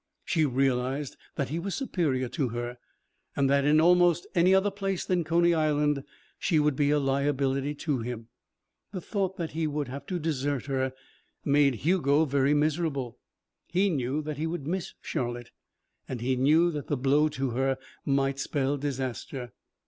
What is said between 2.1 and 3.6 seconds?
to her and